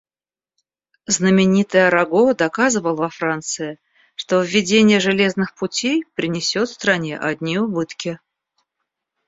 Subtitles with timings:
[1.15, 3.77] Знаменитый Араго доказывал во Франции,
[4.15, 8.19] что введение железных путей принесет стране одни убытки.